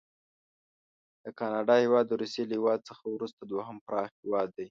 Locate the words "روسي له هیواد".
2.21-2.79